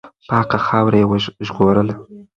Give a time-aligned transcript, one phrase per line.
[0.29, 1.07] پاکه خاوره یې
[1.47, 1.93] ژغورله.